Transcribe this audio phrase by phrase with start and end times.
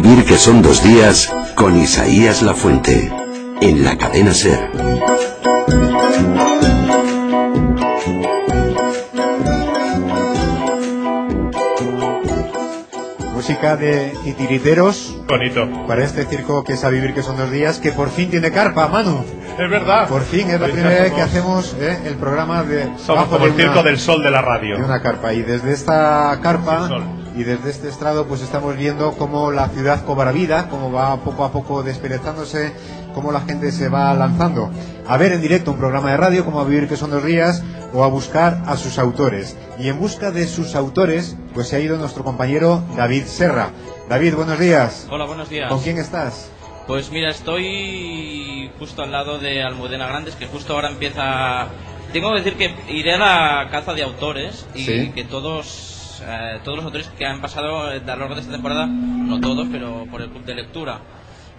[0.00, 3.12] vivir que son dos días con Isaías Lafuente
[3.60, 4.58] en la cadena Ser.
[13.34, 15.68] Música de titiriteros Bonito.
[15.86, 18.50] para este circo que es a vivir que son dos días, que por fin tiene
[18.50, 19.24] carpa, Manu.
[19.58, 20.08] Es verdad.
[20.08, 23.44] Por fin es la Hoy primera vez que hacemos eh, el programa de Somos como
[23.44, 24.78] de el circo del sol de la radio.
[24.78, 27.23] de una carpa y desde esta carpa Sol.
[27.34, 31.44] Y desde este estrado pues estamos viendo cómo la ciudad cobra vida, cómo va poco
[31.44, 32.72] a poco desperezándose,
[33.14, 34.70] cómo la gente se va lanzando
[35.06, 37.62] a ver en directo un programa de radio como a vivir que son dos días
[37.92, 41.80] o a buscar a sus autores y en busca de sus autores pues se ha
[41.80, 43.70] ido nuestro compañero David Serra.
[44.08, 45.06] David, buenos días.
[45.10, 45.68] Hola, buenos días.
[45.70, 46.50] ¿Con quién estás?
[46.86, 51.68] Pues mira, estoy justo al lado de Almudena Grandes, que justo ahora empieza...
[52.12, 55.12] Tengo que decir que iré a la caza de autores y Sí.
[55.14, 55.93] que todos,
[56.26, 59.68] eh, todos los autores que han pasado a lo largo de esta temporada, no todos,
[59.70, 61.00] pero por el club de lectura.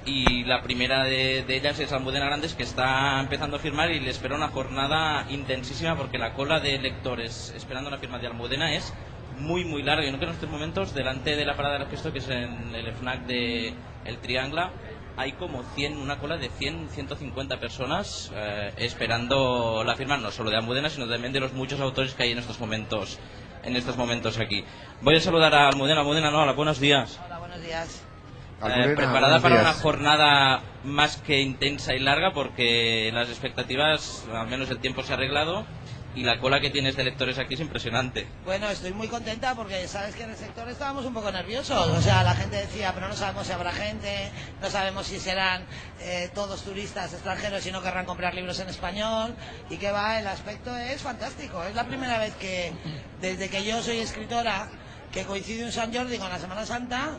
[0.05, 4.11] Y la primera de, ellas es Almudena Grandes, que está empezando a firmar y le
[4.11, 8.93] espera una jornada intensísima porque la cola de lectores esperando la firma de Almudena es
[9.39, 10.03] muy, muy larga.
[10.03, 12.75] Yo creo que en estos momentos, delante de la parada del gesto, que es en
[12.75, 13.73] el FNAC de
[14.05, 14.71] El Triangla,
[15.17, 20.51] hay como 100, una cola de 100, 150 personas eh, esperando la firma, no solo
[20.51, 23.17] de Almudena, sino también de los muchos autores que hay en estos momentos
[23.65, 24.63] en estos momentos aquí.
[25.01, 26.01] Voy a saludar a Almudena.
[26.01, 27.19] Almudena, no, hola, buenos días.
[27.25, 28.01] Hola, buenos días.
[28.61, 29.65] Eh, Almudena, preparada buenos para días.
[29.65, 35.11] una jornada más que intensa y larga porque las expectativas, al menos el tiempo se
[35.11, 35.65] ha arreglado
[36.15, 38.25] y la cola que tienes de lectores aquí es impresionante.
[38.45, 41.87] Bueno, estoy muy contenta porque sabes que en el sector estábamos un poco nerviosos.
[41.89, 45.65] O sea, la gente decía, pero no sabemos si habrá gente, no sabemos si serán
[45.99, 49.35] eh, todos turistas extranjeros y no querrán comprar libros en español.
[49.69, 51.63] Y que va, el aspecto es fantástico.
[51.63, 52.71] Es la primera vez que,
[53.21, 54.69] desde que yo soy escritora,
[55.11, 57.17] que coincide un San Jordi con la Semana Santa,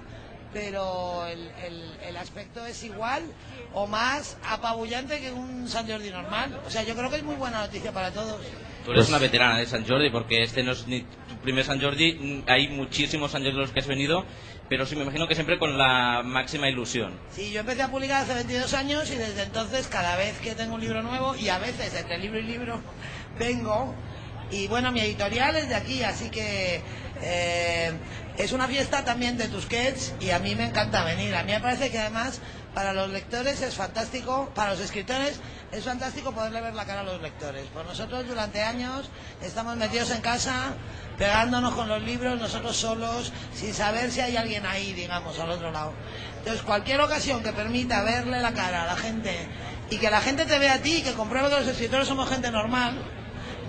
[0.54, 1.50] pero el-
[2.02, 3.22] el aspecto es igual
[3.74, 6.60] o más apabullante que un San Jordi normal.
[6.66, 8.40] O sea, yo creo que es muy buena noticia para todos.
[8.86, 11.64] Tú eres Pues- una veterana de San Jordi porque este no es ni tu primer
[11.64, 14.24] San Jordi, mm, hay muchísimos San Jordi los que has venido,
[14.68, 17.18] pero sí me imagino que siempre con la máxima ilusión.
[17.32, 20.76] Sí, yo empecé a publicar hace 22 años y desde entonces cada vez que tengo
[20.76, 22.80] un libro nuevo y a veces entre libro y libro
[23.40, 23.92] vengo
[24.52, 26.80] y bueno, mi editorial es de aquí, así que
[27.22, 27.92] eh,
[28.38, 31.34] es una fiesta también de Tusquets y a mí me encanta venir.
[31.34, 32.40] A mí me parece que además
[32.76, 35.40] para los lectores es fantástico, para los escritores
[35.72, 37.64] es fantástico poderle ver la cara a los lectores.
[37.72, 39.08] Pues nosotros durante años
[39.40, 40.74] estamos metidos en casa
[41.16, 45.70] pegándonos con los libros nosotros solos, sin saber si hay alguien ahí, digamos, al otro
[45.70, 45.94] lado.
[46.40, 49.48] Entonces, cualquier ocasión que permita verle la cara a la gente
[49.88, 52.28] y que la gente te vea a ti y que compruebe que los escritores somos
[52.28, 52.98] gente normal,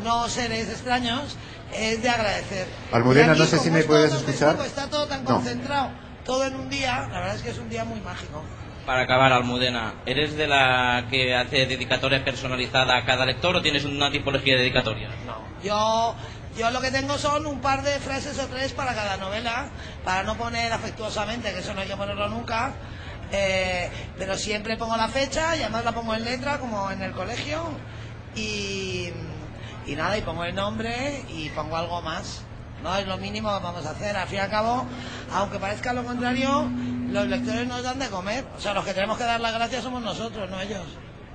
[0.03, 1.38] no seres extraños,
[1.74, 2.68] es de agradecer.
[2.91, 4.57] Almudena, aquí, no sé si me es puedes escuchar.
[4.66, 5.35] Está todo tan No.
[5.35, 5.91] concentrado,
[6.25, 8.44] todo en un día, la verdad es que es un día muy mágico.
[8.88, 13.84] Para acabar, Almudena, ¿eres de la que hace dedicatoria personalizada a cada lector o tienes
[13.84, 15.09] una tipología de dedicatoria?
[15.62, 16.16] Yo,
[16.58, 19.66] yo lo que tengo son un par de frases o tres para cada novela,
[20.06, 22.75] para no poner afectuosamente, que eso no hay que ponerlo nunca,
[23.34, 27.12] eh, pero siempre pongo la fecha y además la pongo en letra, como en el
[27.12, 27.64] colegio,
[28.38, 29.09] y,
[29.86, 32.42] y nada, y pongo el nombre y pongo algo más.
[32.81, 34.16] No es lo mínimo que vamos a hacer.
[34.16, 34.86] Al fin y al cabo,
[35.34, 36.69] aunque parezca lo contrario,
[37.12, 38.45] los lectores nos dan de comer.
[38.57, 40.84] O sea, los que tenemos que dar las gracias somos nosotros, no ellos.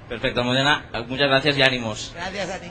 [0.08, 2.12] Perfecto, Almudena, muchas gracias y ánimos.
[2.14, 2.68] Gracias a ti.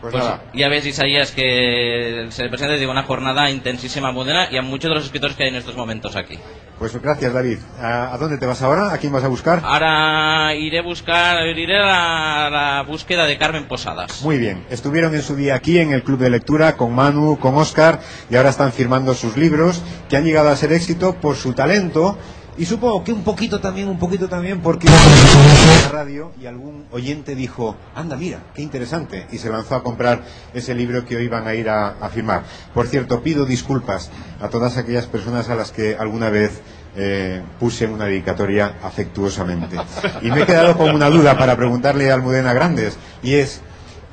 [0.00, 4.48] Pues, Pues nada, ya ves, Isaías, que se presenta digo, una jornada intensísima a Almudena
[4.50, 6.38] y a muchos de los escritores que hay en estos momentos aquí.
[6.78, 7.58] pues gracias David.
[7.80, 8.92] ¿A, a dónde te vas ahora?
[8.92, 9.60] ¿A quién vas a buscar?
[9.64, 14.22] Ahora iré a buscar, iré a la, la búsqueda de Carmen Posadas.
[14.22, 17.56] Muy bien, estuvieron en su día aquí en el Club de Lectura con Manu, con
[17.56, 17.98] Oscar
[18.30, 22.16] y ahora están firmando sus libros que han llegado a ser éxito por su talento
[22.58, 27.34] y supongo que un poquito también, un poquito también porque la radio y algún oyente
[27.34, 31.46] dijo, anda mira, qué interesante y se lanzó a comprar ese libro que hoy van
[31.46, 32.42] a ir a, a firmar.
[32.74, 34.10] Por cierto, pido disculpas
[34.40, 36.60] a todas aquellas personas a las que alguna vez
[36.96, 39.76] eh, puse una dedicatoria afectuosamente.
[40.22, 43.60] Y me he quedado con una duda para preguntarle a Almudena Grandes y es,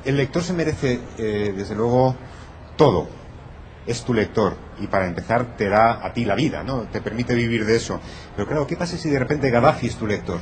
[0.04, 2.14] el lector se merece, eh, desde luego,
[2.76, 3.08] todo.
[3.86, 6.82] Es tu lector y para empezar te da a ti la vida, ¿no?
[6.82, 8.00] Te permite vivir de eso.
[8.34, 10.40] Pero claro, ¿qué pasa si de repente Gaddafi es tu lector?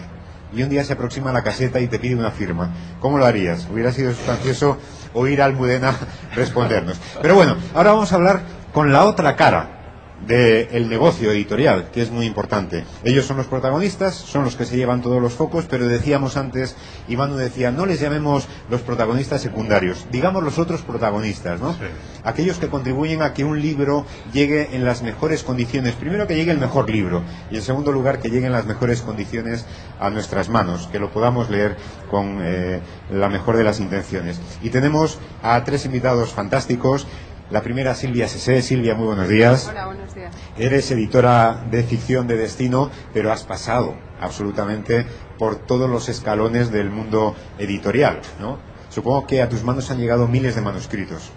[0.52, 2.72] Y un día se aproxima a la caseta y te pide una firma.
[3.00, 3.68] ¿Cómo lo harías?
[3.70, 4.78] Hubiera sido sustancioso
[5.12, 5.94] oír a Almudena
[6.34, 7.00] respondernos.
[7.20, 8.42] Pero bueno, ahora vamos a hablar
[8.72, 9.83] con la otra cara
[10.26, 12.84] del negocio editorial, que es muy importante.
[13.02, 16.76] Ellos son los protagonistas, son los que se llevan todos los focos, pero decíamos antes,
[17.08, 21.76] Iván decía, no les llamemos los protagonistas secundarios, digamos los otros protagonistas, ¿no?
[22.22, 25.94] Aquellos que contribuyen a que un libro llegue en las mejores condiciones.
[25.94, 29.02] Primero que llegue el mejor libro y en segundo lugar que llegue en las mejores
[29.02, 29.66] condiciones
[30.00, 31.76] a nuestras manos, que lo podamos leer
[32.10, 34.40] con eh, la mejor de las intenciones.
[34.62, 37.06] Y tenemos a tres invitados fantásticos
[37.50, 38.62] la primera, Silvia Sese.
[38.62, 39.68] Silvia, muy buenos días.
[39.68, 40.34] Hola, buenos días.
[40.56, 45.06] Eres editora de ficción de destino, pero has pasado absolutamente
[45.38, 48.58] por todos los escalones del mundo editorial, ¿no?
[48.88, 51.32] Supongo que a tus manos han llegado miles de manuscritos.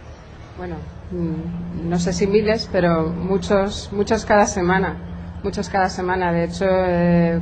[0.57, 0.75] Bueno,
[1.11, 4.97] mm, no sé si miles, pero muchos, muchos cada semana.
[5.43, 6.31] Muchos cada semana.
[6.31, 7.39] De hecho, eh,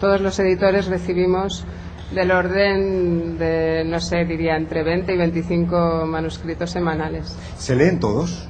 [0.00, 1.64] todos los editores recibimos
[2.14, 7.36] del orden de, no sé, diría entre 20 y 25 manuscritos semanales.
[7.58, 8.48] ¿Se leen todos?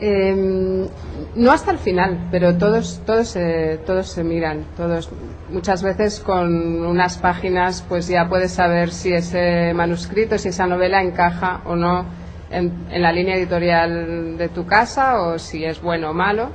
[0.00, 0.88] Em,
[1.34, 5.10] no hasta el final, pero todos, todos, se, todos se miran, todos.
[5.50, 11.02] Muchas veces con unas páginas, pues ya puedes saber si ese manuscrito, si esa novela
[11.02, 12.06] encaja o no
[12.50, 16.50] en, en la línea editorial de tu casa o si es bueno o malo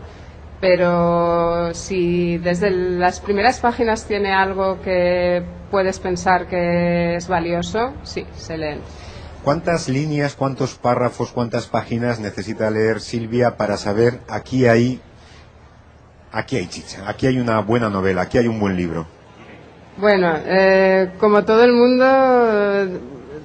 [0.67, 8.25] pero si desde las primeras páginas tiene algo que puedes pensar que es valioso, sí,
[8.35, 8.79] se leen.
[9.43, 14.99] ¿Cuántas líneas, cuántos párrafos, cuántas páginas necesita leer Silvia para saber aquí hay,
[16.31, 19.05] aquí hay chicha, aquí hay una buena novela, aquí hay un buen libro?
[19.97, 22.99] Bueno, eh, como todo el mundo,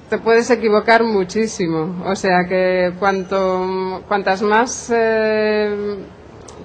[0.09, 2.03] te puedes equivocar muchísimo.
[2.03, 5.99] O sea que cuanto, cuantas más eh,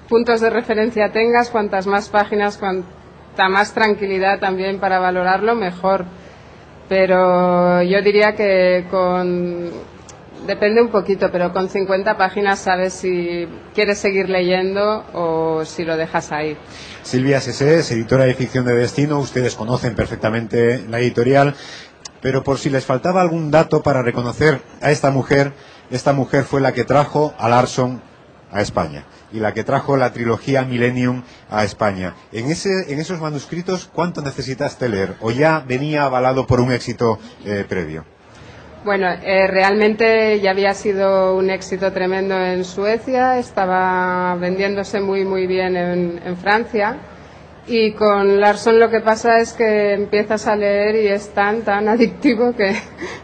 [0.07, 6.05] puntos de referencia tengas, cuantas más páginas, cuanta más tranquilidad también para valorarlo, mejor.
[6.89, 9.69] Pero yo diría que con
[10.45, 15.97] depende un poquito, pero con 50 páginas sabes si quieres seguir leyendo o si lo
[15.97, 16.57] dejas ahí.
[17.03, 21.55] Silvia Sese es editora de ficción de destino, ustedes conocen perfectamente la editorial,
[22.21, 25.51] pero por si les faltaba algún dato para reconocer a esta mujer,
[25.89, 28.01] esta mujer fue la que trajo a Larson
[28.51, 32.15] a España y la que trajo la trilogía Millennium a España.
[32.31, 35.15] En, ese, en esos manuscritos, ¿cuánto necesitaste leer?
[35.21, 38.05] ¿O ya venía avalado por un éxito eh, previo?
[38.85, 45.45] Bueno, eh, realmente ya había sido un éxito tremendo en Suecia, estaba vendiéndose muy, muy
[45.45, 46.97] bien en, en Francia.
[47.67, 51.87] Y con Larson lo que pasa es que empiezas a leer y es tan, tan
[51.89, 52.73] adictivo que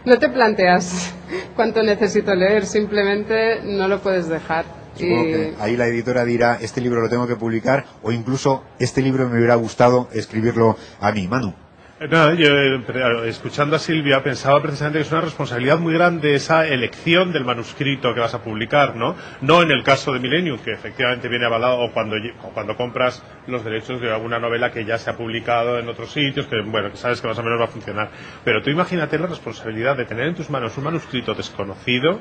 [0.04, 1.14] no te planteas
[1.56, 4.83] cuánto necesito leer, simplemente no lo puedes dejar.
[4.96, 9.02] Supongo que ahí la editora dirá, este libro lo tengo que publicar, o incluso este
[9.02, 11.54] libro me hubiera gustado escribirlo a mí, Manu.
[12.00, 16.34] Eh, nada, yo eh, escuchando a Silvia pensaba precisamente que es una responsabilidad muy grande
[16.34, 19.14] esa elección del manuscrito que vas a publicar, ¿no?
[19.42, 22.16] No en el caso de Millennium, que efectivamente viene avalado, o cuando,
[22.52, 26.46] cuando compras los derechos de alguna novela que ya se ha publicado en otros sitios,
[26.46, 28.10] que bueno, que sabes que más o menos va a funcionar.
[28.42, 32.20] Pero tú imagínate la responsabilidad de tener en tus manos un manuscrito desconocido,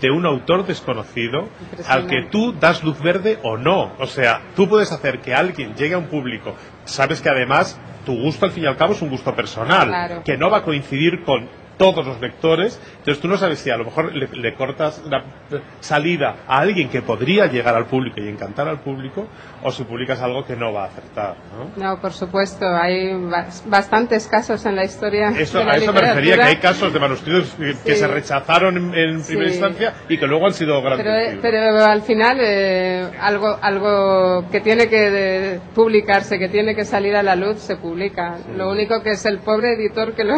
[0.00, 1.48] de un autor desconocido,
[1.86, 3.92] al que tú das luz verde o no.
[4.00, 8.14] O sea, tú puedes hacer que alguien llegue a un público, sabes que además tu
[8.16, 11.22] gusto al fin y al cabo es un gusto personal, que no va a coincidir
[11.24, 11.48] con
[11.82, 15.24] todos los lectores, entonces tú no sabes si a lo mejor le, cortas la
[15.80, 19.26] salida a alguien que podría llegar al público y encantar al público,
[19.64, 21.34] o si publicas algo que no va a acertar.
[21.76, 23.14] No, no por supuesto, hay
[23.66, 25.30] bastantes casos en la historia.
[25.36, 28.94] Eso, de la a eso me refería, que hay casos de manuscritos que, se rechazaron
[28.94, 31.04] en, primera instancia y que luego han sido grandes.
[31.04, 37.16] Pero, pero al final, eh, algo, algo que tiene que publicarse, que tiene que salir
[37.16, 38.38] a la luz, se publica.
[38.56, 40.36] Lo único que es el pobre editor que lo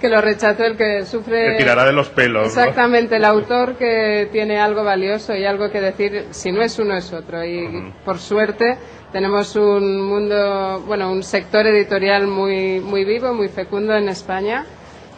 [0.00, 1.52] que lo rechazó, el que sufre.
[1.52, 2.46] Que tirará de los pelos.
[2.46, 6.96] Exactamente, el autor que tiene algo valioso y algo que decir, si no es uno
[6.96, 7.44] es otro.
[7.44, 8.76] Y por suerte
[9.12, 14.66] tenemos un mundo, bueno, un sector editorial muy, muy vivo, muy fecundo en España.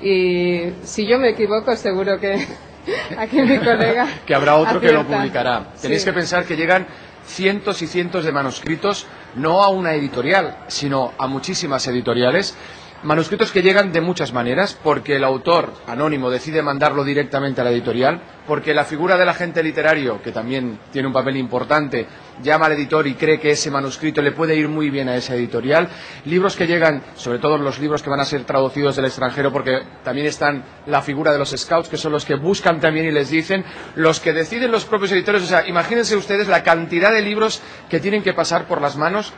[0.01, 2.47] Y si yo me equivoco, seguro que
[3.19, 4.07] aquí mi colega.
[4.27, 5.73] que habrá otro que lo publicará.
[5.81, 6.87] Tenéis que pensar que llegan
[7.27, 12.57] cientos y cientos de manuscritos, no a una editorial, sino a muchísimas editoriales
[13.05, 17.71] Manuscritos que llegan de muchas maneras, porque el autor anónimo decide mandarlo directamente a la
[17.71, 22.09] editorial, porque la figura del agente literario, que también tiene un papel importante,
[22.43, 25.37] llama al editor y cree que ese manuscrito le puede ir muy bien a esa
[25.37, 25.89] editorial.
[26.25, 29.79] Libros que llegan, sobre todo los libros que van a ser traducidos del extranjero, porque
[30.03, 33.31] también están la figura de los scouts, que son los que buscan también y les
[33.31, 33.65] dicen,
[33.95, 35.45] los que deciden los propios editores.
[35.45, 39.33] O sea, imagínense ustedes la cantidad de libros que tienen que pasar por las manos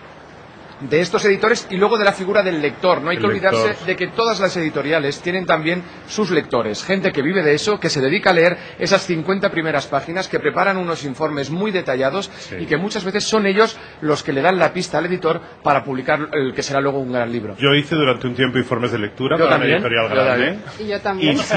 [0.80, 3.02] de estos editores y luego de la figura del lector.
[3.02, 3.86] No hay El que olvidarse lector.
[3.86, 7.90] de que todas las editoriales tienen también sus lectores, gente que vive de eso, que
[7.90, 12.66] se dedica a leer esas 50 primeras páginas, que preparan unos informes muy detallados y
[12.66, 16.28] que muchas veces son ellos los que le dan la pista al editor para publicar
[16.32, 17.56] el que será luego un gran libro.
[17.58, 20.46] Yo hice durante un tiempo informes de lectura Yo para también, una editorial yo grande.
[20.46, 20.62] también.
[20.78, 21.38] Y yo también.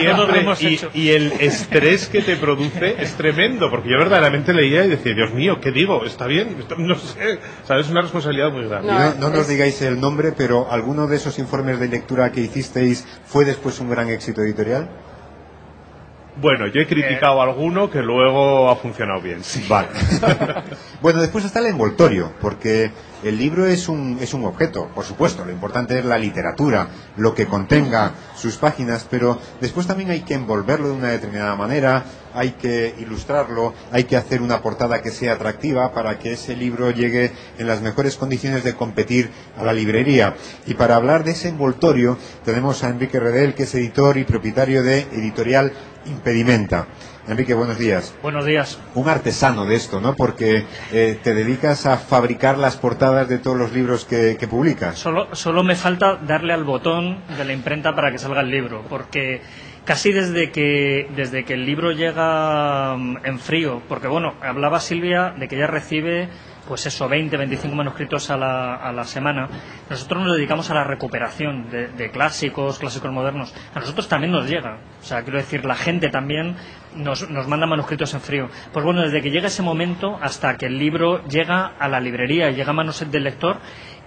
[0.54, 5.14] Siempre, y, el estrés que te produce es tremendo, porque yo verdaderamente leía y decía,
[5.14, 6.06] Dios mío, ¿qué digo?
[6.06, 6.56] ¿Está bien?
[6.78, 7.86] No sé, ¿sabes?
[7.86, 8.92] Es una responsabilidad muy grande.
[8.92, 12.32] No, no, no nos es- digáis el nombre, pero ¿alguno de esos informes de lectura
[12.32, 14.90] que hicisteis fue después un gran éxito editorial?
[16.36, 19.44] Bueno, yo he criticado a alguno que luego ha funcionado bien.
[19.44, 19.64] sí.
[19.70, 19.88] Vale.
[21.04, 22.90] bueno, después está el envoltorio, porque
[23.24, 27.36] el libro es un, es un objeto, por supuesto, lo importante es la literatura, lo
[27.36, 32.52] que contenga sus páginas, pero después también hay que envolverlo de una determinada manera, hay
[32.52, 37.34] que ilustrarlo, hay que hacer una portada que sea atractiva para que ese libro llegue
[37.58, 40.38] en las mejores condiciones de competir a la librería.
[40.66, 44.84] Y para hablar de ese envoltorio tenemos a Enrique Redel, que es editor y propietario
[44.84, 45.74] de Editorial
[46.06, 46.88] Impedimenta.
[47.28, 48.80] Enrique, buenos días Buenos días.
[48.96, 50.14] un artesano de esto, ¿no?
[50.14, 54.98] Porque eh, te dedicas a fabricar las portadas de todos los libros que, que publicas.
[55.00, 58.84] Solo, solo me falta darle al botón de la imprenta para que salga el libro,
[58.90, 59.42] porque
[59.86, 65.34] casi desde que, desde que el libro llega mm, en frío, porque bueno, hablaba Silvia
[65.38, 66.28] de que ella recibe
[66.68, 69.50] pues eso, 20, 25 manuscritos a la, a la semana.
[69.90, 73.54] Nosotros nos dedicamos a la recuperación de, de clásicos, clásicos modernos.
[73.76, 74.78] A nosotros también nos llega.
[75.02, 76.56] O sea, quiero decir, la gente también
[76.96, 78.50] nos, nos manda manuscritos en frío.
[78.72, 82.52] Pues bueno, desde que llega ese momento hasta que el libro llega a la librería
[82.52, 83.58] llega a manos del lector,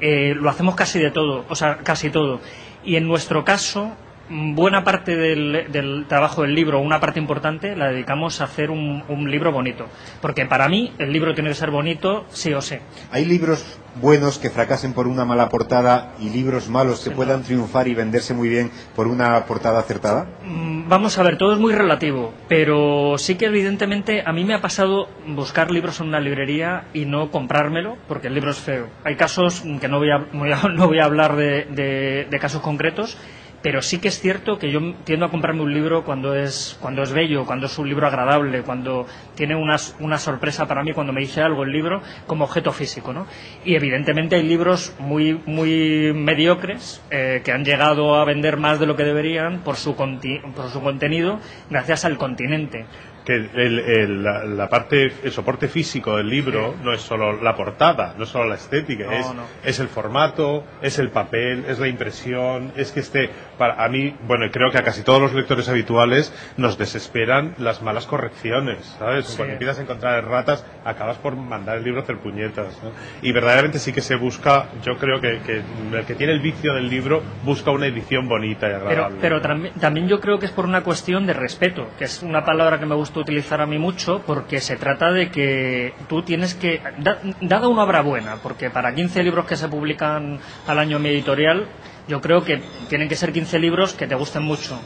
[0.01, 2.41] eh, lo hacemos casi de todo, o sea, casi todo.
[2.85, 3.97] Y en nuestro caso,
[4.29, 9.03] buena parte del, del trabajo del libro, una parte importante, la dedicamos a hacer un,
[9.09, 9.87] un libro bonito.
[10.21, 12.77] Porque para mí el libro tiene que ser bonito sí o sí.
[13.11, 17.89] Hay libros buenos que fracasen por una mala portada y libros malos que puedan triunfar
[17.89, 20.27] y venderse muy bien por una portada acertada.
[20.45, 24.55] Mm, Vamos a ver, todo es muy relativo, pero sí que evidentemente a mí me
[24.55, 28.87] ha pasado buscar libros en una librería y no comprármelo porque el libro es feo.
[29.03, 32.39] Hay casos que no voy a, voy a- no voy a hablar de, de- de
[32.39, 33.19] casos concretos,
[33.67, 37.03] pero sí que es cierto que yo tiendo a comprarme un libro cuando es, cuando
[37.03, 41.13] es bello, cuando es un libro agradable, cuando tiene una, una sorpresa para mí, cuando
[41.13, 43.13] me dice algo el libro como objeto físico.
[43.13, 43.27] ¿no?
[43.65, 48.87] Y evidentemente hay libros muy, muy mediocres eh, que han llegado a vender más de
[48.87, 52.87] lo que deberían por su, por su contenido gracias al continente.
[53.27, 57.55] Que el- el- la, la parte, el soporte físico del libro no es solo la
[57.57, 59.43] portada, no es solo la estética, No, es, no.
[59.65, 63.29] es el formato, es el papel, es la impresión, es que esté,
[63.59, 67.83] para a mí, bueno, creo que a casi todos los lectores habituales nos desesperan las
[67.83, 69.27] malas correcciones, ¿sabes?
[69.27, 69.37] Sí.
[69.37, 72.93] Cuando empiezas a encontrar erratas, acabas por mandar el libro a hacer puñetas, ¿no?
[73.23, 75.63] Y verdaderamente sí que se busca, yo creo que, que
[75.97, 79.19] el que tiene el vicio del libro busca una edición bonita y Pero, agradable.
[79.21, 82.45] pero también, también yo creo que es por una cuestión de respeto, que es una
[82.45, 86.55] palabra que me gusta utilizar a mí mucho, porque se trata de que tú tienes
[86.55, 90.97] que, da- dada una obra buena, porque para 15 libros que se publican al año
[90.97, 91.67] en mi editorial,
[92.09, 94.81] yo creo que tienen que ser 15 libros que te gusten mucho.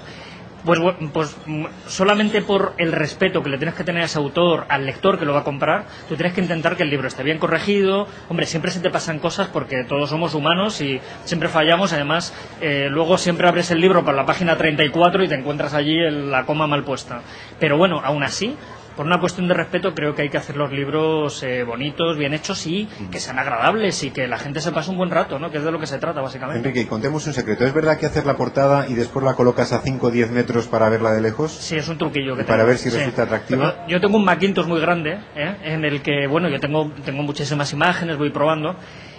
[0.65, 0.79] Pues,
[1.13, 4.85] pues mm, solamente por el respeto que le tienes que tener a ese autor, al
[4.85, 7.39] lector que lo va a comprar, tú tienes que intentar que el libro esté bien
[7.39, 8.07] corregido.
[8.29, 11.93] Hombre, siempre se te pasan cosas porque todos somos humanos y siempre fallamos.
[11.93, 15.97] Además, eh, luego siempre abres el libro por la página 34 y te encuentras allí
[16.11, 17.23] la coma mal puesta.
[17.59, 18.57] Pero bueno, aún así,
[18.97, 22.35] por una cuestión de respeto, creo que hay que hacer los libros eh, bonitos, bien
[22.35, 25.51] hechos y que sean agradables y que la gente se pase un buen rato, ¿no?
[25.51, 26.69] Que es de lo que se trata, básicamente.
[26.69, 27.65] Enrique, contemos un secreto.
[27.65, 30.67] ¿Es verdad que haces la portada y después la colocas a 5 o 10 metros
[30.67, 31.53] para verla de lejos?
[31.53, 32.97] Sí, es un truquillo que para ver si Sí.
[32.99, 33.75] resulta atractiva.
[33.77, 35.57] Pero Yo tengo un Macintosh muy grande, ¿eh?
[35.65, 38.77] en el que, bueno, yo tengo, tengo muchísimas imágenes, voy probando.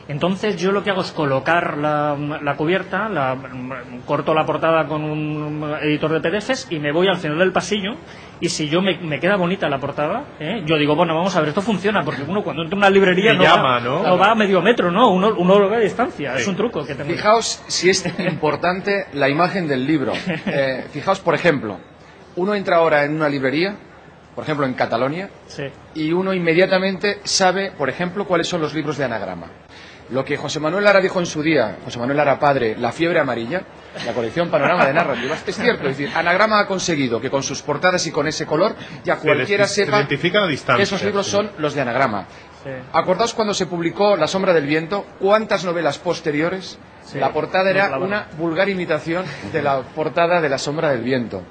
[0.07, 3.37] Entonces yo lo que hago es colocar la, la cubierta, la,
[4.05, 7.95] corto la portada con un editor de PDFs y me voy al final del pasillo
[8.39, 10.63] y si yo me, me queda bonita la portada, ¿eh?
[10.65, 13.33] yo digo, bueno, vamos a ver, esto funciona, porque uno cuando entra en una librería
[13.33, 14.17] no, llama, va, ¿no?
[14.17, 15.11] va a medio metro, ¿no?
[15.11, 16.41] Uno, uno lo ve a distancia, Sí.
[16.41, 17.09] es un truco que tengo.
[17.09, 20.13] Fijaos si es importante la imagen del libro.
[20.47, 21.77] Eh, fijaos, por ejemplo,
[22.35, 23.75] uno entra ahora en una librería,
[24.33, 25.63] por ejemplo en Catalonia, Sí.
[25.93, 29.47] y uno inmediatamente sabe, por ejemplo, cuáles son los libros de anagrama.
[30.11, 33.19] Lo que José Manuel Lara dijo en su día, José Manuel Lara padre, La fiebre
[33.19, 33.61] amarilla,
[34.05, 37.61] la colección Panorama de Narrativas, es cierto, es decir, Anagrama ha conseguido que con sus
[37.61, 40.77] portadas y con ese color ya cualquiera Se sepa identifican a distancia.
[40.77, 41.31] que esos libros sí.
[41.31, 42.25] son los de Anagrama.
[42.63, 42.69] Sí.
[42.93, 47.69] Acordaos cuando se publicó La sombra del viento, cuántas novelas posteriores Sí, la portada no
[47.71, 51.41] era una vulgar imitación de la portada de La sombra del viento.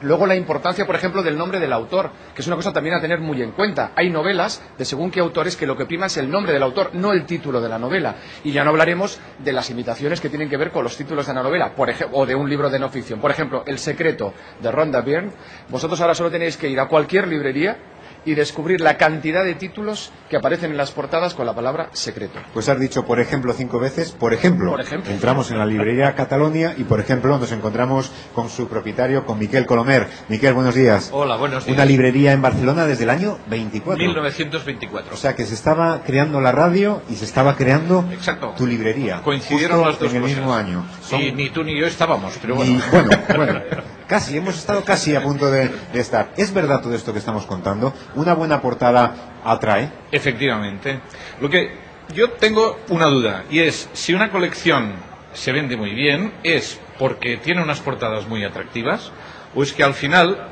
[0.00, 3.00] Luego la importancia, por ejemplo, del nombre del autor, que es una cosa también a
[3.00, 3.92] tener muy en cuenta.
[3.96, 6.90] Hay novelas de según qué autores que lo que prima es el nombre del autor,
[6.94, 8.14] no el título de la novela.
[8.44, 11.34] Y ya no hablaremos de las imitaciones que tienen que ver con los títulos de
[11.34, 13.20] la novela, por o de un libro de no ficción.
[13.20, 15.32] Por ejemplo, El secreto de Rhonda Byrne.
[15.68, 17.78] Vosotros ahora solo tenéis que ir a cualquier librería
[18.24, 22.38] y descubrir la cantidad de títulos que aparecen en las portadas con la palabra secreto.
[22.52, 24.70] Pues has dicho, por ejemplo, cinco veces, por ejemplo.
[24.72, 25.10] Por ejemplo.
[25.12, 29.66] Entramos en la librería Catalonia y, por ejemplo, nos encontramos con su propietario, con Miquel
[29.66, 30.06] Colomer.
[30.28, 31.10] Miquel, buenos días.
[31.12, 31.74] Hola, buenos días.
[31.76, 33.98] Una librería en Barcelona desde el año 24.
[34.04, 35.14] 1924.
[35.14, 38.54] O sea, que se estaba creando la radio y se estaba creando Exacto.
[38.56, 39.22] tu librería.
[39.22, 40.36] Coincidieron justo las dos en el cosas.
[40.36, 40.84] mismo año.
[41.02, 43.08] Son- Sí, ni tú ni yo estábamos, pero y, bueno.
[43.08, 43.60] bueno, bueno,
[44.08, 46.32] casi, hemos estado casi a punto de, estar.
[46.36, 47.94] ¿Es verdad todo esto que estamos contando?
[48.16, 49.90] ¿Una buena portada atrae?
[50.10, 51.00] Efectivamente.
[51.40, 51.76] Lo que
[52.14, 54.94] yo tengo una duda y es si una colección
[55.34, 59.12] se vende muy bien es porque tiene unas portadas muy atractivas
[59.54, 60.48] o es que al final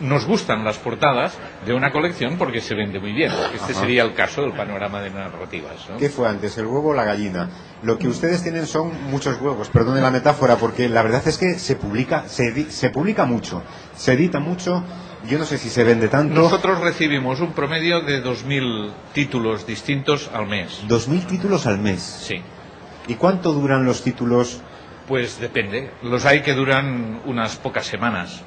[0.00, 1.32] nos gustan las portadas
[1.64, 3.32] de una colección porque se vende muy bien.
[3.54, 3.80] Este Ajá.
[3.80, 5.88] sería el caso del panorama de narrativas.
[5.88, 5.96] ¿no?
[5.96, 7.48] ¿Qué fue antes, el huevo o la gallina?
[7.82, 11.54] Lo que ustedes tienen son muchos huevos, perdone la metáfora, porque la verdad es que
[11.54, 13.62] se publica, se, se publica mucho,
[13.94, 14.84] se edita mucho,
[15.28, 16.34] yo no sé si se vende tanto.
[16.34, 20.82] Nosotros recibimos un promedio de 2.000 títulos distintos al mes.
[20.86, 22.00] Dos mil títulos al mes.
[22.02, 22.42] Sí.
[23.08, 24.60] ¿Y cuánto duran los títulos?
[25.08, 25.90] Pues depende.
[26.02, 28.42] Los hay que duran unas pocas semanas.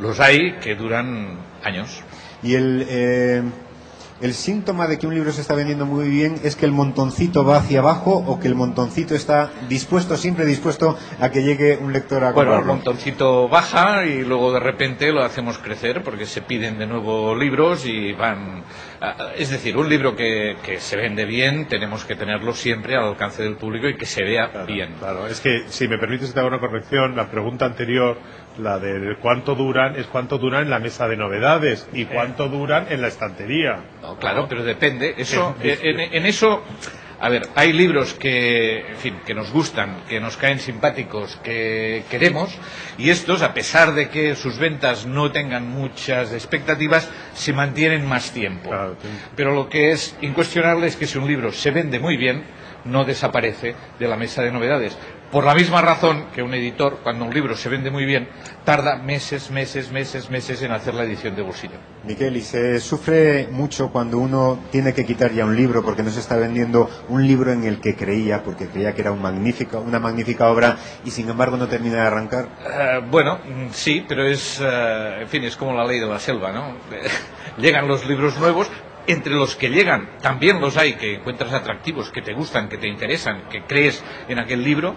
[0.00, 2.02] Los hay que duran años.
[2.42, 3.42] Y el, eh,
[4.20, 7.44] el síntoma de que un libro se está vendiendo muy bien es que el montoncito
[7.44, 11.92] va hacia abajo o que el montoncito está dispuesto, siempre dispuesto a que llegue un
[11.92, 12.74] lector a Bueno, el comprarlo.
[12.74, 17.86] montoncito baja y luego de repente lo hacemos crecer porque se piden de nuevo libros
[17.86, 18.62] y van...
[19.38, 23.42] Es decir, un libro que, que se vende bien tenemos que tenerlo siempre al alcance
[23.42, 24.96] del público y que se vea bien.
[24.98, 28.18] Claro, es que si me permites te hago una corrección, la pregunta anterior,
[28.58, 32.86] la de cuánto duran, es cuánto duran en la mesa de novedades y cuánto duran
[32.90, 33.80] en la estantería.
[34.02, 35.14] No, claro, pero depende.
[35.16, 35.70] Eso, sí.
[35.82, 36.62] en, en eso,
[37.20, 42.04] a ver, hay libros que, en fin, que nos gustan, que nos caen simpáticos, que
[42.10, 42.56] queremos,
[42.98, 48.32] y estos, a pesar de que sus ventas no tengan muchas expectativas, se mantienen más
[48.32, 48.70] tiempo.
[48.70, 49.08] Claro, sí.
[49.36, 52.42] Pero lo que es incuestionable es que si un libro se vende muy bien,
[52.84, 54.96] no desaparece de la mesa de novedades.
[55.30, 58.28] Por la misma razón que un editor, cuando un libro se vende muy bien,
[58.64, 61.76] tarda meses, meses, meses, meses en hacer la edición de bolsillo.
[62.02, 66.10] Miquel, y se sufre mucho cuando uno tiene que quitar ya un libro porque no
[66.10, 69.78] se está vendiendo un libro en el que creía, porque creía que era un magnífico,
[69.78, 72.48] una magnífica obra y sin embargo no termina de arrancar.
[72.68, 76.18] Eh, bueno, mm, sí, pero es, eh, en fin, es como la ley de la
[76.18, 76.74] selva, ¿no?
[77.56, 78.68] llegan los libros nuevos,
[79.10, 82.88] entre los que llegan también los hay que encuentras atractivos, que te gustan, que te
[82.88, 84.94] interesan, que crees en aquel libro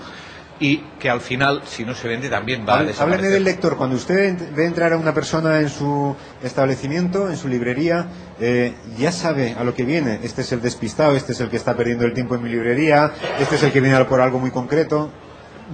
[0.59, 3.31] y que al final, si no se vende, también va a Hábleme desaparecer.
[3.31, 3.75] del lector.
[3.75, 8.07] Cuando usted ve entrar a una persona en su establecimiento, en su librería,
[8.39, 10.19] eh, ya sabe a lo que viene.
[10.23, 13.11] Este es el despistado, este es el que está perdiendo el tiempo en mi librería,
[13.39, 15.11] este es el que viene por algo muy concreto.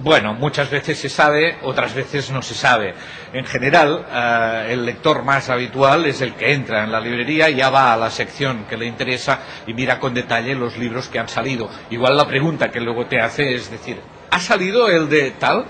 [0.02, 2.94] Bueno, muchas veces se sabe, otras veces no se sabe.
[3.34, 7.56] En general, eh, el lector más habitual es el que entra en la librería y
[7.56, 11.18] ya va a la sección que le interesa y mira con detalle los libros que
[11.18, 11.68] han salido.
[11.90, 13.98] Igual la pregunta que luego te hace es decir,
[14.30, 15.66] ¿ha salido el de tal?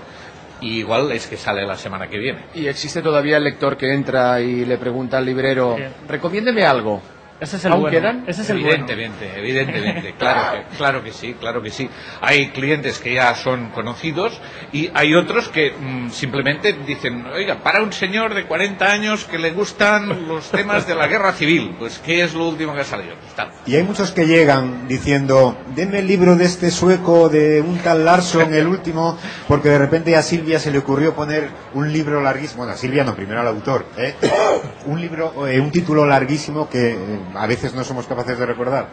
[0.61, 2.45] Y igual es que sale la semana que viene.
[2.53, 5.75] Y existe todavía el lector que entra y le pregunta al librero,
[6.07, 7.01] recomiéndeme algo.
[7.41, 7.99] Ese es el ¿Aún bueno.
[7.99, 8.23] quedan?
[8.27, 8.85] Ese es el bueno.
[8.85, 11.89] Evidentemente, evidentemente, claro que, claro que sí, claro que sí.
[12.21, 14.39] Hay clientes que ya son conocidos
[14.71, 19.39] y hay otros que mm, simplemente dicen, oiga, para un señor de 40 años que
[19.39, 22.85] le gustan los temas de la guerra civil, pues ¿qué es lo último que ha
[22.85, 23.15] salido?
[23.15, 23.47] Pues.
[23.65, 28.05] Y hay muchos que llegan diciendo, denme el libro de este sueco, de un tal
[28.05, 32.59] Larson, el último, porque de repente a Silvia se le ocurrió poner un libro larguísimo,
[32.59, 34.13] bueno, a Silvia no, primero al autor, ¿eh?
[34.85, 38.87] un libro, eh, un título larguísimo que eh, a veces no somos capaces de recordar.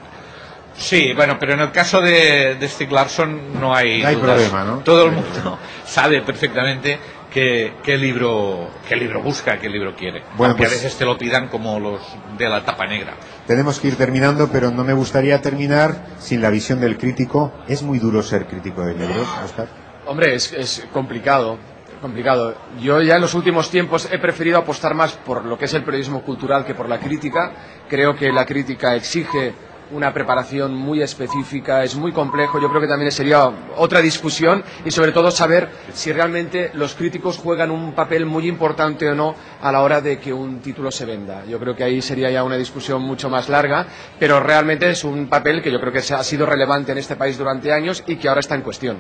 [0.76, 4.36] Sí, bueno, pero en el caso de, de Stieg Larsson no hay, No hay dudas.
[4.36, 4.78] problema, ¿no?
[4.78, 7.00] Todo el mundo sabe perfectamente
[7.32, 10.22] qué, qué libro qué libro busca, qué libro quiere.
[10.36, 12.00] Bueno, Aunque pues- a veces te lo pidan como los
[12.38, 13.14] de la tapa negra.
[13.48, 17.52] Tenemos que ir terminando, pero no me gustaría terminar sin la visión del crítico.
[17.66, 19.66] Es muy duro ser crítico de libros, Oscar.
[20.06, 21.58] Hombre, es, es complicado,
[22.00, 22.54] complicado.
[22.80, 25.84] Yo ya en los últimos tiempos he preferido apostar más por lo que es el
[25.84, 27.52] periodismo cultural que por la crítica.
[27.88, 29.54] Creo que la crítica exige
[29.90, 32.60] una preparación muy específica, es muy complejo.
[32.60, 37.38] Yo creo que también sería otra discusión y sobre todo saber si realmente los críticos
[37.38, 41.04] juegan un papel muy importante o no a la hora de que un título se
[41.04, 41.44] venda.
[41.46, 43.86] Yo creo que ahí sería ya una discusión mucho más larga,
[44.18, 47.38] pero realmente es un papel que yo creo que ha sido relevante en este país
[47.38, 48.98] durante años y que ahora está en cuestión.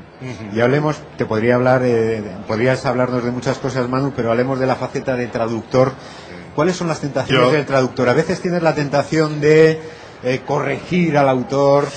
[0.52, 4.66] Y hablemos, te podría hablar, eh, podrías hablarnos de muchas cosas, Manu, pero hablemos de
[4.66, 5.92] la faceta de traductor.
[6.54, 8.08] ¿Cuáles son las tentaciones Yo- del traductor?
[8.08, 9.80] A veces tienes la tentación de
[10.22, 11.88] eh, corregir al autor,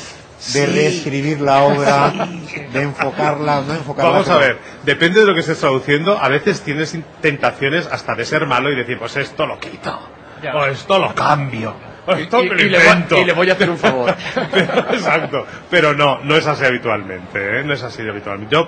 [0.54, 2.12] de reescribir la obra,
[2.74, 4.12] de enfocarla, no enfocarla.
[4.12, 8.26] Vamos a ver, depende de lo que estés traduciendo, a veces tienes tentaciones hasta de
[8.26, 10.00] ser malo y decir, pues esto lo quito,
[10.42, 10.56] Ya.
[10.56, 11.76] o esto lo cambio,
[12.08, 13.18] o esto Y- me lo y le voy- invento.
[13.20, 14.16] y le voy a hacer un favor.
[14.92, 17.64] Exacto, pero no, no es así habitualmente, ¿eh?
[17.64, 18.56] no es así habitualmente.
[18.56, 18.68] Yo,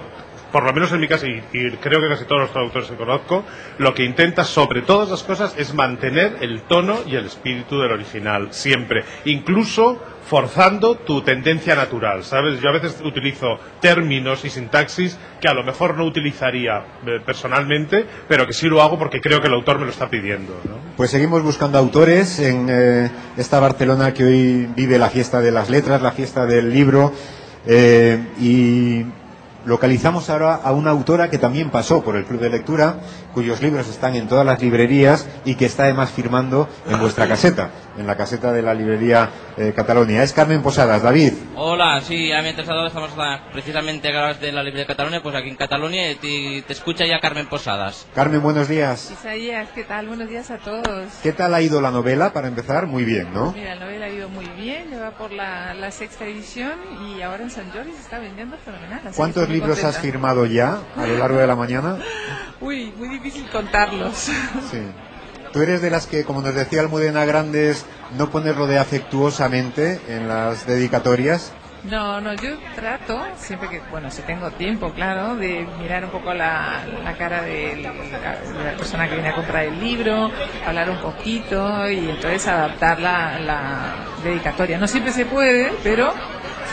[0.54, 1.42] por lo menos en mi caso, y,
[1.82, 3.44] creo que casi todos los traductores que conozco,
[3.80, 7.92] lo que intenta sobre todas las cosas es mantener el tono y el espíritu del
[7.92, 12.62] original, siempre, incluso forzando tu tendencia natural, ¿sabes?
[12.62, 18.06] Yo a veces utilizo términos y sintaxis que a lo mejor no utilizaría eh, personalmente,
[18.28, 20.54] pero que sí lo hago porque creo que el autor me lo está pidiendo.
[20.96, 25.72] Pues seguimos buscando autores en eh, esta Barcelona que hoy vive la fiesta de las
[25.72, 27.12] letras, la fiesta del libro,
[27.66, 29.04] eh, y
[29.66, 32.98] localizamos ahora a una autora que también pasó por el Club de Lectura,
[33.34, 37.70] cuyos libros están en todas las librerías y que está además firmando en vuestra caseta,
[37.98, 40.24] en la caseta de la librería eh, Catalonia.
[40.24, 41.02] Es Carmen Posadas.
[41.04, 43.12] David, Hola, sí, ya me he interesado, estamos
[43.52, 47.06] precisamente acabas de la Librería de Cataluña, pues aquí en Cataluña y te, te escucha
[47.06, 48.06] ya Carmen Posadas.
[48.14, 49.12] Carmen, buenos días.
[49.12, 50.08] Isaías, ¿qué tal?
[50.08, 51.08] Buenos días a todos.
[51.22, 52.88] ¿Qué tal ha ido la novela para empezar?
[52.88, 53.54] Muy bien, ¿no?
[53.54, 56.74] Mira, la novela ha ido muy bien, ya va por la, la sexta edición
[57.08, 59.00] y ahora en San Jordi se está vendiendo fenomenal.
[59.00, 61.98] así que ¿Cuántos libros has firmado ya a lo largo de la mañana?
[62.60, 64.16] Uy, muy difícil contarlos.
[64.16, 64.82] Sí.
[65.52, 67.86] Tú eres de las que, como nos decía Almudena Grandes,
[68.18, 71.54] no pones lo de afectuosamente en las dedicatorias.
[71.84, 76.34] No, no, yo trato, siempre que, bueno, si tengo tiempo, claro, de mirar un poco
[76.34, 80.32] la, la cara de la, de la persona que viene a comprar el libro,
[80.66, 84.78] hablar un poquito y entonces adaptar la, la dedicatoria.
[84.78, 86.14] No siempre se puede, pero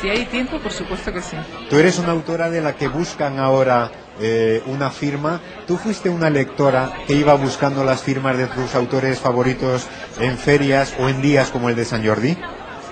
[0.00, 1.36] si hay tiempo, por supuesto que sí.
[1.68, 5.40] Tú eres una autora de la que buscan ahora eh, una firma.
[5.66, 9.86] ¿Tú fuiste una lectora que iba buscando las firmas de tus autores favoritos
[10.20, 12.36] en ferias o en días como el de San Jordi?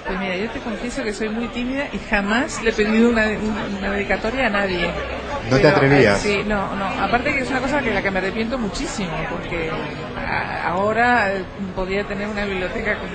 [0.08, 3.26] Pues mira, yo te confieso que soy muy tímida y jamás le he pedido una,
[3.78, 4.88] una dedicatoria a nadie.
[5.50, 6.24] ¿No te atrevías?
[6.24, 6.84] eh, sí, no, no.
[6.84, 9.70] Aparte que es una cosa que la que me arrepiento muchísimo, porque
[10.16, 11.44] a- ahora eh,
[11.76, 13.08] podría tener una biblioteca con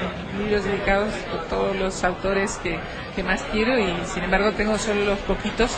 [0.43, 2.79] libros dedicados a todos los autores que,
[3.15, 5.71] que más quiero y sin embargo tengo solo los poquitos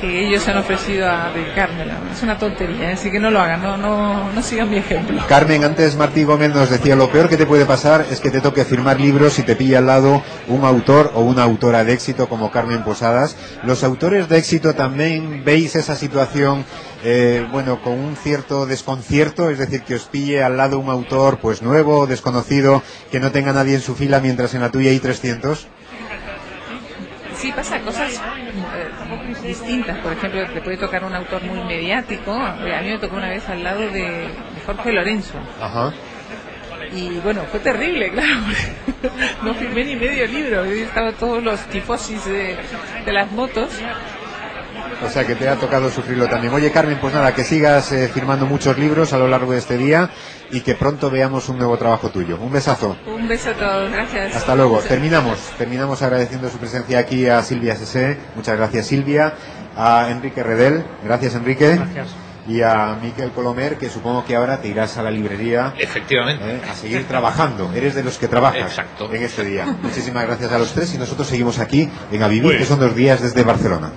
[0.00, 1.98] que ellos han ofrecido a dedicármela.
[2.10, 5.22] Es una tontería, así que no lo hagan, no, no, no sigan mi ejemplo.
[5.28, 8.40] Carmen, antes Martí Gómez nos decía, lo peor que te puede pasar es que te
[8.40, 12.28] toque firmar libros y te pilla al lado un autor o una autora de éxito
[12.28, 13.36] como Carmen Posadas.
[13.64, 16.64] Los autores de éxito también veis esa situación,
[17.04, 21.38] eh, bueno, con un cierto desconcierto, es decir, que os pille al lado un autor
[21.38, 24.98] pues nuevo, desconocido, que no tenga nadie en su fila mientras en la tuya hay
[24.98, 25.68] 300.
[27.36, 29.98] Sí, pasa cosas eh, distintas.
[30.00, 32.32] Por ejemplo, te puede tocar un autor muy mediático.
[32.34, 35.38] A mí me tocó una vez al lado de, de Jorge Lorenzo.
[35.58, 35.94] Ajá.
[36.94, 38.40] Y bueno, fue terrible, claro.
[39.42, 40.64] No firmé ni medio libro.
[40.64, 42.56] Estaban todos los tifosis de,
[43.04, 43.70] de las motos.
[45.04, 46.52] O sea que te ha tocado sufrirlo también.
[46.52, 49.78] Oye Carmen, pues nada, que sigas eh, firmando muchos libros a lo largo de este
[49.78, 50.10] día
[50.50, 52.36] y que pronto veamos un nuevo trabajo tuyo.
[52.38, 52.96] Un besazo.
[53.06, 53.90] Un beso a todos.
[53.90, 54.36] Gracias.
[54.36, 54.78] Hasta luego.
[54.80, 55.38] Terminamos.
[55.56, 58.18] Terminamos agradeciendo su presencia aquí a Silvia Sese.
[58.34, 59.32] Muchas gracias Silvia.
[59.76, 60.84] A Enrique Redel.
[61.04, 61.76] Gracias Enrique.
[61.76, 62.29] Gracias.
[62.48, 66.42] Y a Miquel Colomer, que supongo que ahora te irás a la librería Efectivamente.
[66.44, 67.70] eh, a seguir trabajando.
[67.74, 69.12] Eres de los que trabajas Exacto.
[69.12, 69.66] en este día.
[69.82, 72.80] Muchísimas gracias a los tres y nosotros seguimos aquí en A Vivir, Muy que son
[72.80, 73.92] dos días desde Barcelona.